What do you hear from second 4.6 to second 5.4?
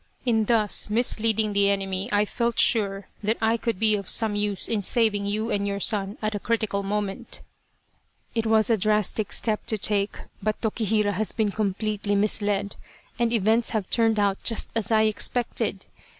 in saving